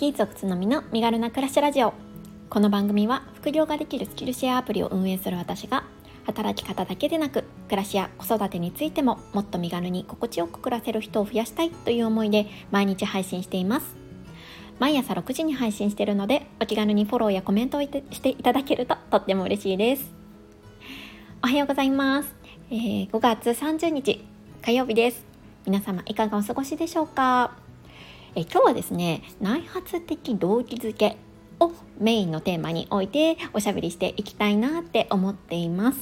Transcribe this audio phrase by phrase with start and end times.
[0.00, 1.92] 技術つのの身軽な暮らしラジオ。
[2.48, 5.84] この番組は副業ができるスキルシェアアプリを運営する私が
[6.24, 13.94] 働き方だけでなく暮らしや子育てについてももっと身軽に心地よく暮らせる人を増やしたいという思いで毎日配信しています。
[14.78, 17.88] 毎朝6時に配信しているのでお気軽にフォローやコメントをし
[18.22, 20.10] ていただけるととっても嬉しいです。
[21.44, 22.34] おはようございます、
[22.70, 24.24] えー、5月30日
[24.64, 25.26] 火曜日です。
[25.66, 27.59] 皆様いかがお過ごしでしょうか？
[28.36, 31.16] え今日はですね内発的動機づけ
[31.58, 35.98] をメインのテーマに置いておしゃべりしていきたいなって思っています。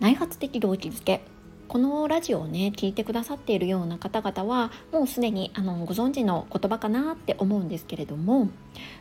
[0.00, 1.22] 内発的動機づけ
[1.66, 8.48] このラジオをね聞いてくださっているような方々はもうすでにあのご存知の言葉かなって思うんですけれども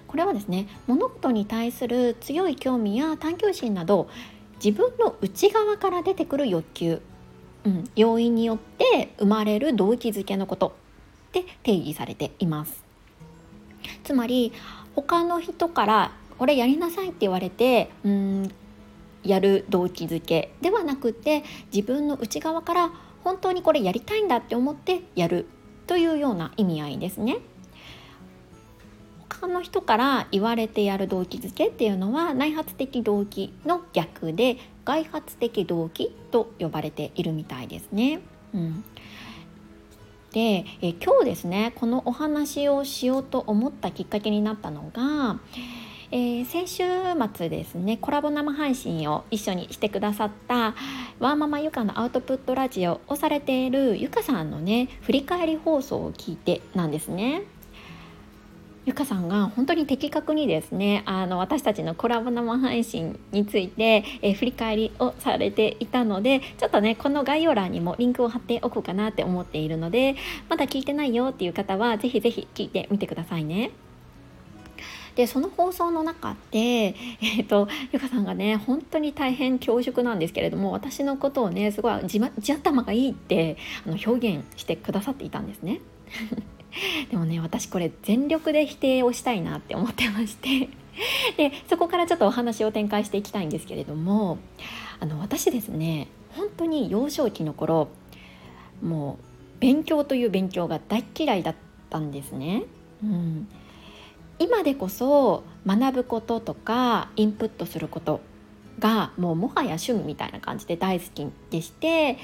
[0.07, 4.09] これはですね物事に対する強い興味や探求心など
[4.63, 7.01] 自分の内側から出てくる欲求、
[7.63, 10.86] うん、要因によって生まれる動機づけのこと。
[11.27, 12.83] って定義されています
[14.03, 14.53] つまり
[14.95, 18.51] 他の人からこれやりなさいって言われてうん
[19.23, 22.91] やる動機づけではなくて自分の内側から
[23.23, 25.47] 本当にこれやりたいんだって思ってやる
[25.85, 27.39] というような意味合いですね。
[29.29, 38.19] 他の人から言われてやる動機づけっていうのは内発的動機の逆で外発的動機と呼ばれているみたいですね。
[38.53, 38.83] うん、
[40.33, 45.39] でえ今日ですねこのお話をしようと思ったきっかけになったのが、
[46.11, 46.83] えー、先週
[47.33, 50.75] 末ですねコラボ生配信を一緒にしてくださった
[51.19, 57.43] ワーママゆかのアウトプットラジオをされているゆかさんのね振り返り放送を聞いてなんですね。
[58.87, 70.15] ゆかさんが本当に的確にですねあの私たちのコラボ生配信について、え、振り返りをされていたのでちょっとねこの概要欄にもリンクを貼っておこうかなって思っているので
[70.47, 73.71] まだ聞いてないよっていう方は是非是非聞いてみてくださいね。
[75.15, 85.81] でその放送の中で、えーと、ゆかさんがね本当に大変恐縮なんですけれども私のことをねすごい地地頭がいいってあの表現してくださっていたんですね。
[87.09, 90.69] でもね私これ全力で否定をしたいなって思ってまして
[91.37, 94.37] でそこからちょっとお話を展開していきたいんですけれども
[94.99, 97.89] あの私ですね本当に幼少期の頃
[98.81, 101.55] もう勉強という勉強が大嫌いだっ
[101.89, 102.63] たんですね。
[103.03, 103.47] うん、
[104.39, 108.21] 今でこそ学ぶこととかインプットすること
[108.79, 112.17] がもうもはや趣味みたいな感じで大好きでして、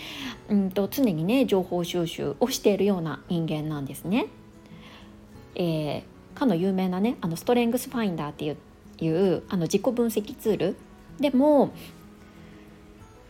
[0.50, 4.28] うんと常にね情報収集をしているような人間なんですね。
[5.56, 8.58] えー、かの有名なねあのストレングスファインダーっていう
[9.02, 10.76] いうあの自己分析ツール
[11.20, 11.74] でも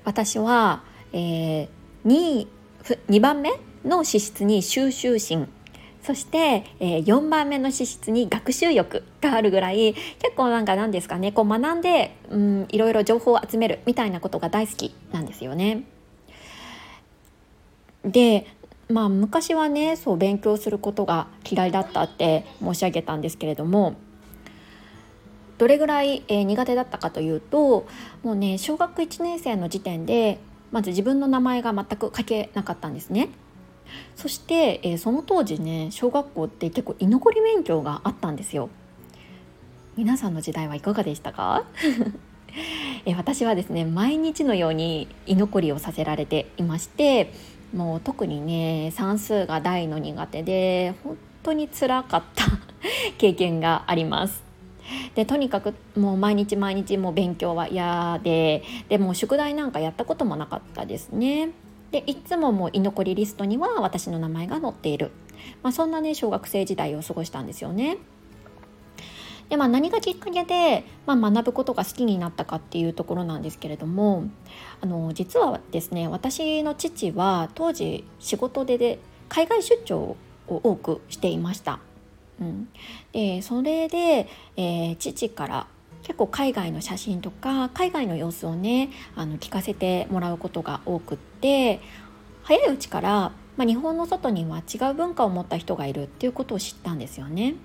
[0.04, 1.68] 私は、えー、
[2.06, 2.48] 2,
[3.10, 3.52] 2番目
[3.86, 5.50] の資質に収集心
[6.04, 15.84] そして、えー、4番目の資質に学習欲があるぐらい結構なんか何ですかねこう学んで、うん、いろいろ情報を集めるみたいなことが大好きなんですよね。
[18.04, 18.46] で
[18.90, 23.96] まあ昔はねそう勉強することが嫌いだったって申し上げたんですけれども
[25.58, 27.88] どれぐらい、えー、苦手だったかというと
[28.24, 30.40] もうね小学1年生の時点で
[30.72, 33.30] まず自分の名前が全く書けなかったんですね。
[34.16, 38.70] そして、えー、その当時ね小学校って結構居残り勉強があったんですよ。
[39.96, 41.66] 皆さんの時代はいかがでしたか？
[43.06, 47.34] え私はですね毎日のように居残りをさせられていまして
[47.76, 52.46] もう特にね算数が大の苦手で本当につらかった
[53.18, 54.44] 経験があります。
[55.16, 61.50] でとにかくもう毎日毎日もう勉強は嫌ででも宿題なんかやったこともなかったですね。
[61.94, 65.12] でいつももう居残りリストには私の名前が載っている、
[65.62, 67.98] まあ、そんなね小学生時代を過ごしたんですよね。
[69.50, 74.24] でまあ、何がきっかけで、まあ、学ぶことが好きになったかっていうところなんですけれども
[74.82, 78.98] あの実はですね私の父は当時仕事でで
[79.30, 80.18] 海外出張を
[80.48, 81.80] 多くしていました。
[82.42, 82.70] うん、
[83.12, 85.68] でそれで、えー、父から
[86.04, 91.80] 結構海外の写真とか海外の様子をねあの聞かせてもらうことが多くって
[92.44, 97.56] 早いうちから、まあ、日本の外には違う文化を持った人がいるっていうことを知ったんですよね。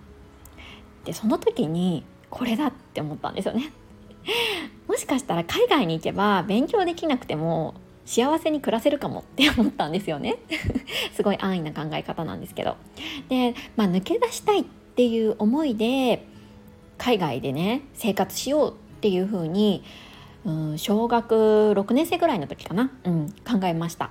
[1.04, 3.72] でその時にこれだって思ったんですよね。
[4.86, 7.74] もしかしたら海外に行けば勉強できなくても
[8.04, 10.38] 幸せに暮らせるかもって思ったんですよね
[11.12, 12.76] すごい安易な考え方なんですけど
[13.28, 16.26] で、まあ、抜け出したいっていう思いで
[16.98, 19.84] 海外でね生活しようっていうふうに、
[20.44, 21.34] うん、小学
[21.76, 24.10] 6年生ぐらいの時かな、うん、考えました。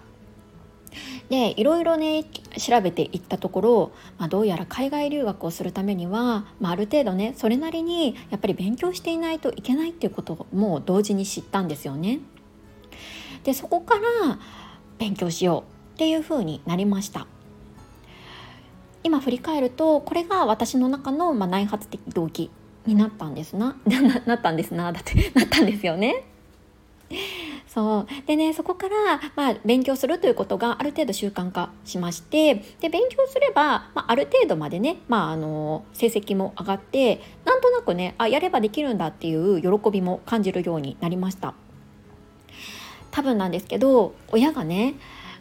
[1.29, 2.23] でいろいろね、
[2.57, 12.19] 調べていったところ、まあ、どうやら海外留学をするためには、まあ、ある程度ねそれなりにやっぱり勉強していないといけないっていうことも同時に知ったんですよね。
[13.43, 14.39] でそこから
[14.97, 17.27] 勉強しようっていうふうになりました。
[19.03, 22.49] 今振り返るとこれが私の中の、まあ、内発的動機
[22.87, 23.75] になったんですな。
[24.25, 26.23] なったんですなだって なったんですよね。
[27.67, 28.07] そう。
[28.25, 41.53] でねそこから、まあ、勉強するということがある程度習慣化しましてで勉強すれば、まあ、ある程度までね、まあ、あの成績も上がってなんとなくねあやればできるんだっていう喜びも感じるようになりました。
[43.11, 44.95] 多分なんですけど親がね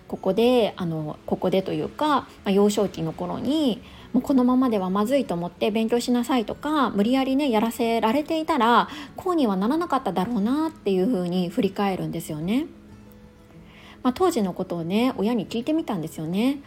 [0.08, 3.82] ここであのここでというか、まあ、幼少期の頃に
[4.16, 12.64] もうこのままではまずいと思って勉強しなさいとか無理やりねやらせられていたらこうにはならなかっただろうなっていうふうに振り返るんですよね。
[14.02, 16.60] まあ、当時のことをね親に聞いてみたんですよね。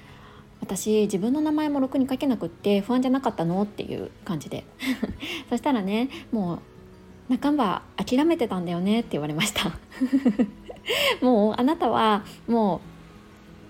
[0.62, 4.64] 私自分の名前もろくに書けなくって不安じゃなかったのっていう感じで
[5.50, 6.60] そしたらねも
[7.32, 9.72] う半ば諦めてたんだよねって言われました
[11.26, 12.82] もうあなたはも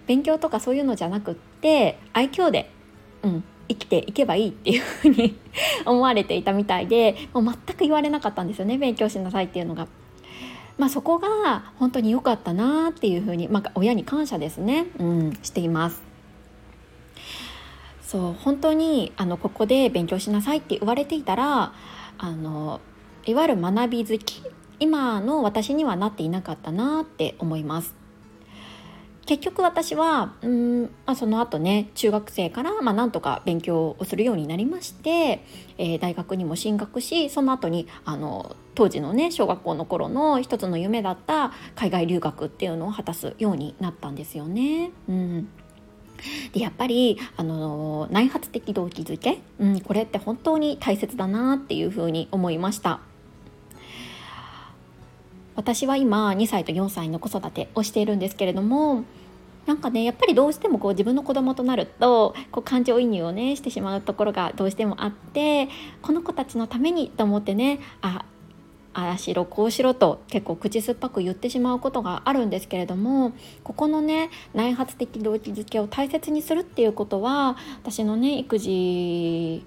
[0.04, 2.70] う勉強とかそういうのじゃなくって愛嬌で、
[3.24, 5.38] うん、生きていけばいいっていうふうに
[5.86, 9.88] 思われていたみたいでもう全く言われなかったんですよね勉強しなさいっていうのが。
[10.78, 16.02] まあ、そこが本当に良かったなっていうふうに、まあ、親に感謝ですね、うん、しています。
[18.02, 21.74] そう本当にあのここで勉強しなさいって言われていたら
[22.18, 22.80] あの
[23.26, 24.42] いわゆる学び好き
[24.80, 27.94] 今の私にはなっていなかったなって思います。
[29.30, 35.46] 結局私はうん、まあ、その後ね中学生から、まあ、なんとか勉強をするようになりまして、
[35.78, 44.90] えー、大学にも進学しその後にあの当時のね小学校の頃の一つの夢だった海外留学っていうのを果たすようになったんですよね。
[45.08, 45.50] うん
[46.52, 53.00] でやっぱりあの内発的動機づけ、うん、これって本当に大切だなっていうふうに思いました。
[55.60, 59.04] 私は今2歳と4歳の子育てをしているんですけれども
[59.66, 65.68] なんかねやっぱりどうしてもこう自分の子供となるとこう感情移入をねしてしまうところがどうしてもあって
[66.02, 68.24] この子たちのためにと思ってねあ
[68.94, 73.34] ああしろこうしろと結構口酸っぱく言ってしまうことがあるんですけれども
[73.66, 79.66] ここのね内発的動機づけを大切にするっていうことは私のね育児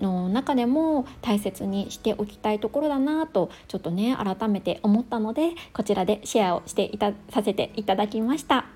[0.00, 8.66] の中でも大切にしておきたいところだなとちょっとね改めて思ったのでこちらでシェアをしていたさせていただきました。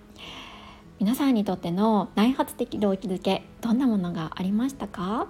[0.98, 5.26] 皆さんにとっての内発的動機づけどんなものがありましたか？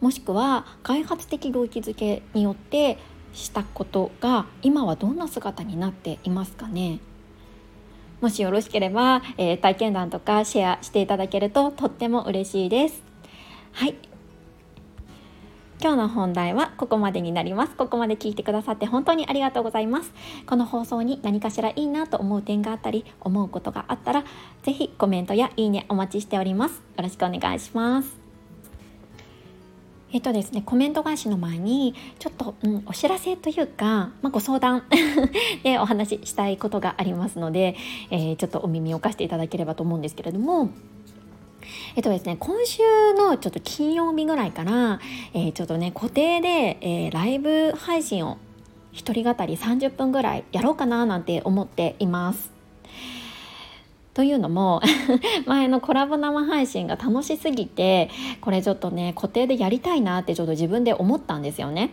[0.00, 2.98] もしくは外発的動機づけによって
[3.32, 6.98] したことが今はどんな姿になっていますかね？
[8.20, 13.02] もしよろしければ、えー、体験談とかシェアしていただけるととっても嬉しいです。
[13.72, 13.94] はい。
[15.82, 17.74] 今日の本題はここまでになります。
[17.74, 20.12] ここまで聞いてくださって本当にありがとうございます。
[20.44, 24.24] この放送に何かしらいいなと思う点があったり、思うことがあったら、
[24.62, 26.74] ぜひコメントやいいねお待ちしております。
[26.74, 28.20] よろしくお願いします。
[30.12, 34.82] えっとですね、コメント返しの前にちょっと、うん、お知らせというか、まあ、ご相談
[35.64, 37.74] でお話ししたいことがありますので、
[38.10, 40.68] えー、ちょっとお耳を貸していただければと思うんですけれども
[41.96, 42.82] えっとですね、今週
[43.14, 45.00] のちょっと金曜日ぐらいから、
[45.34, 48.38] えー、ちょっとね、固定で、えー、ライブ配信を
[48.92, 52.52] 一人語り30分ぐらいやろうかななんて思っています。
[54.14, 54.82] というのも
[55.46, 58.10] 前のコラボ生配信が楽しすぎて
[58.40, 61.90] これちょっとね固定でやりたいなってちょっと自分で思ったんですよね。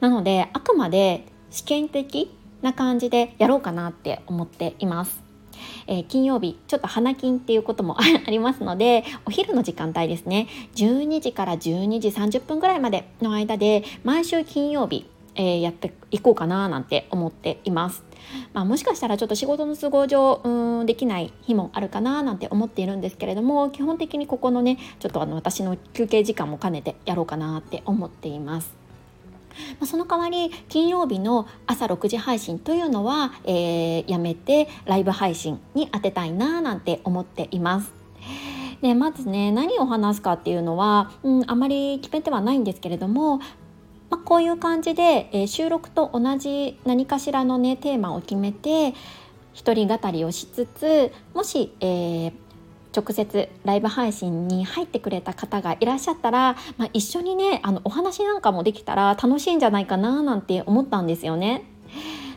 [0.00, 2.30] なのであくまで試験的
[2.62, 5.23] な感じでやろうかなって思っています。
[5.86, 18.04] えー、金曜日ちょっと花金っていうこともありますのでお昼の時間帯ですね12時から12時30分ぐらいまでの間で毎週金曜日えー、やっていこうかななんて思っています。
[18.52, 28.83] まあ、もしかしたらちょっと仕事の都合上うんできない日もあるかななんて思っているんですけれども基本的にここのねちょっとあの私の休憩時間も兼ねてやろうかなって思っています。
[29.80, 37.92] まその代わり金曜日の朝6時配信というのは、えー、やめてライブ配信に当てたいななんて思っています。
[38.82, 43.44] でまずね何を話すかっていうのは、うん、あまり決めてはないんですけれども、ま
[44.12, 48.94] あ、こういう感じで、えー、収録と同じ何かしらのねテーマを決めて
[49.54, 52.32] 一人語りをしつつもし、えー、
[52.94, 61.64] 直接ライブ配信に入ってくれた方がいらっしゃったら、まあ、一緒にねあのお話なんかもできたら楽しいんじゃないかななんて思ったんですよね。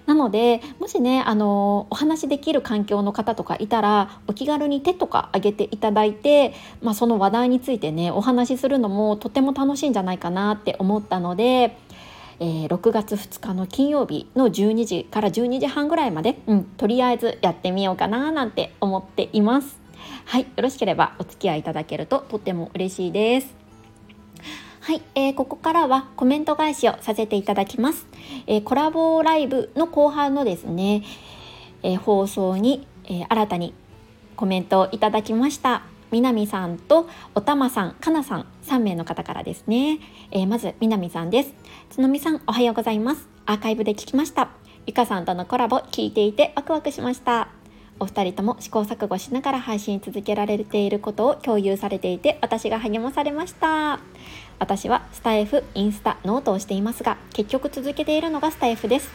[0.06, 11.78] なのでもしねあのお話できる環境の方とかいたらお気軽に手とか挙げていただいて、まあ、その話題についてねお話しするのもとても楽しいんじゃないかなって思ったので。
[12.40, 19.87] えー、6月2日の金曜日の12時から12時半ぐらいまで、うん、とりあえずやってみようかななんて思っています。
[20.26, 23.54] はい、よろしければお付き合いいただけるととっても嬉しいです。
[24.82, 28.08] はい、えー、ここからはコメント返しをさせていただきます。
[28.46, 31.04] えー、コラボライブの後半のですね、
[31.84, 33.74] えー、放送に、え新たに
[34.36, 35.84] コメントをいただきました。
[36.12, 40.00] 南さんとおたまさん、かなさん3名の方からですね、
[40.32, 41.54] えまず南さんです
[41.90, 44.50] つのみさんおはようございますアーカイブで聞きました
[44.86, 47.50] ゆかさんとのコラボ聞いていてワクワクしました
[48.00, 54.00] お二人とも試行錯誤しながら配信続けられていることを共有されていて私が励まされました。
[54.60, 59.10] 私はスタイフ、インスタ、ノートをしていますが結局続けているのがスタイフです。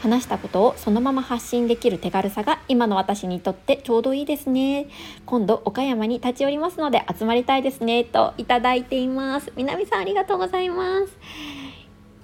[0.00, 4.86] 話したことをそのまま発信できる手軽さが今の私にとってちょうどいいですね。
[5.24, 9.50] 今度岡山に立ち寄りますので集まりたいですねといただいています。
[9.56, 11.16] 南さんありがとうございます。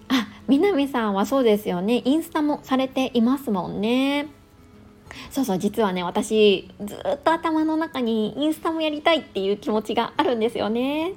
[0.09, 2.03] あ南さんはそうですよね。
[2.05, 4.40] インスタもされていますもんね。
[5.31, 11.13] そうそう実はね私ずっと頭の中にインスタもやりたいっていう気持ちがあるんですよね。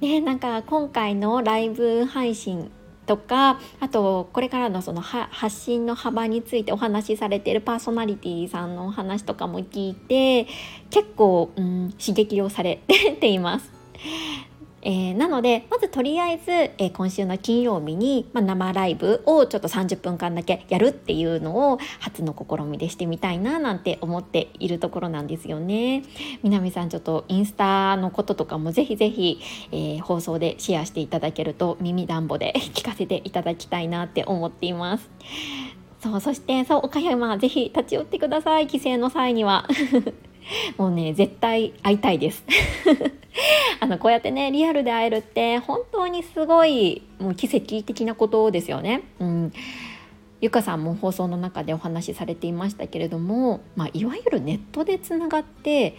[0.00, 2.70] ねなんか今回のライブ配信
[3.06, 10.46] とかあとこれからのその発信の幅についてお話しされてるパーソナリティさんのお話とかも聞いて
[10.90, 12.80] 結構、うん、刺激をされ
[13.20, 13.70] ています。
[14.84, 26.04] えー、なのでまずとりあえず、えー、今週の金曜日に、まあ、生ライブをちょっと30分間だけやるっていうのを初の試みでしてみたいななんて思っているところなんですよね。
[26.42, 29.40] 南さんちょっとインスタのこととかもぜひぜひ、
[29.72, 35.10] えー、放送でシェアしていただけると耳暖房で 聞かせていただきたいなって思っています。
[36.00, 39.66] そうそしてそう岡山ぜひ立ち寄ってください帰省の際には。
[40.76, 42.44] もうね絶対会いたいです
[43.80, 49.02] あのこうやってねリアルで会えるって本当にすごいもう奇跡的なことですよね。
[49.18, 49.52] うん
[50.40, 55.96] ゆかさんも放送の中でお話しされていましたけれども、まあ、いわゆるネットでつながって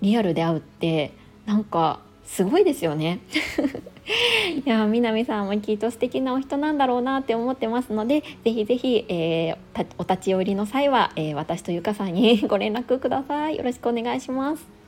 [0.00, 1.12] リアルで会うって
[1.44, 3.20] なんかすごいですよね。
[4.64, 14.81] いや南さんもきっと素敵なお人なんだろうなって思ってますのでぜひぜひ、えー、お立ち寄りの際は、えー、私とゆかさんに ご連絡くださいよろしくお願いします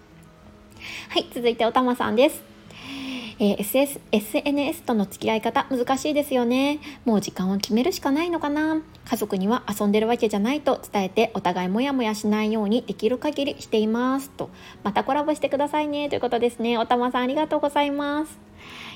[1.08, 2.54] はい続いておたまさんです。
[3.38, 6.78] えー、SS SNS との付き合い方難しいですよね。
[7.04, 8.80] もう時間を決めるしかないのかな。
[9.04, 14.50] 家族には遊んでるわけじゃないと伝えてお互いモヤモヤしないようにできる限りしていますと。
[14.82, 16.08] またコラボしてくださいね。
[16.08, 16.78] ということですね。
[16.78, 18.38] おたまさんありがとうございます。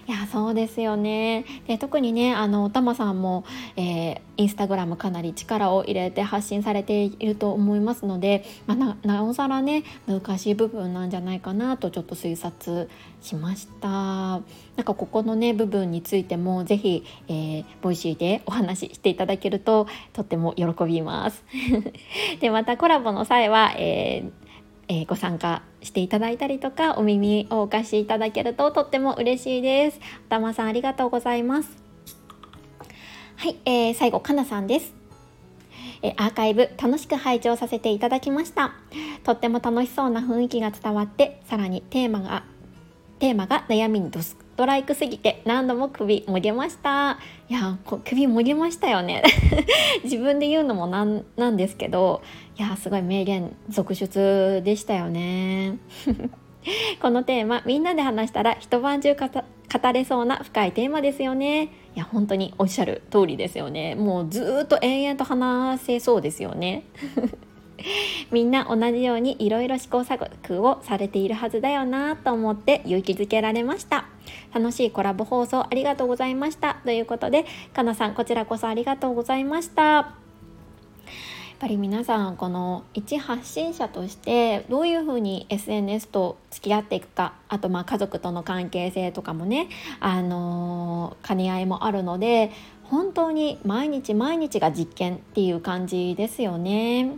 [0.08, 1.44] いやそうですよね。
[1.66, 3.44] で特にねあのたまさんも、
[3.76, 12.88] えー、インスタグラムかなり力を入れて発信されていると思いますので、まあ、なおさらね難しい部分なんじゃないかなとちょっと推察
[13.20, 13.88] しました。
[13.88, 14.40] なん
[14.84, 21.44] かここのね部分についても是非、えー、 Voicy でお話ししていただけるととっても喜びます。
[22.40, 24.47] でまたコラボの際は、えー
[24.88, 30.00] えー、ご参加していただいたりとかお耳をお貸しいただけるととっても嬉しいです。
[30.26, 31.70] おたまさんありがとうございます。
[33.36, 34.94] はい、えー、最後かなさんです。
[36.02, 38.72] えアーカイブ楽しく拝聴させていただきました。
[39.24, 42.44] とっても楽しそうな雰囲気が伝わってさらにテーマが
[43.18, 47.18] テーマが悩みにドストライクすぎて何度も首もげました。
[47.48, 49.22] いや首もげましたよね。
[50.04, 52.22] 自分で言うのもなんなんですけど
[52.58, 55.78] いやすごい名言続出でしたよね。
[57.00, 61.64] このテーマみんなで話したら一晩中語れそうな深いテーマですよね。
[61.94, 63.94] いや本当におっしゃる通りですよね。
[63.94, 66.82] もうずっと延々と話せそうですよね。
[68.32, 74.06] みんな同じようにいろいろ試行錯誤をされているはずだよなと思って勇気づけられました。
[74.52, 76.78] 楽しいコラボ放送ありがとうございました。
[76.84, 80.27] ということでかなさんこちらこそありがとうございました。
[81.58, 92.52] ぱり皆さんこの一発信者としてどういうふうに SNS と付き合っていくかあとまあ家族との関係性とかもねあの兼ね合いもあるので
[92.84, 97.16] 本当に毎日毎日が実験っていう感じですよね。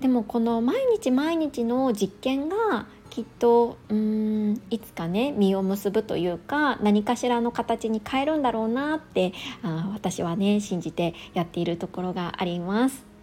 [0.00, 9.32] でもこの毎日毎日の実験がきっとうんいつかね実を結ぶというか何かしらの形に変えるんだろうなって
[9.62, 13.13] あ私はね信じてやっているところがあります。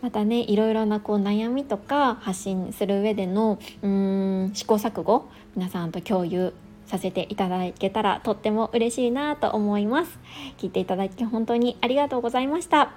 [0.00, 6.52] またねいろいろなこう悩みとか発信する上でのうん試行錯誤皆さんと共有
[6.86, 10.18] させていただけたらとっても嬉しいなと思います
[10.56, 12.92] 聞いていただき本当にありがとうございました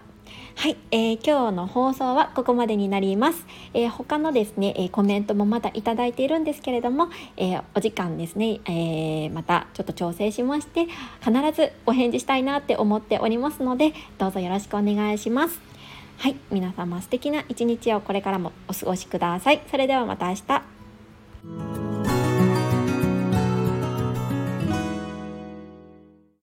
[0.55, 3.45] はい、えー、今日の放送はここまでになります。
[3.73, 10.87] えー、他のですね、えー、コメントもまだいただいているんですけれども、えー、お時間ですね、えー、またちょっと調整しまして
[11.19, 15.70] 必ずお返事したいなって思っておりますのでどうぞよろしくお願いします。
[16.21, 19.61] はい皆様素敵な一日をこれからもお過ごしください。
[19.71, 21.90] それではまた明日。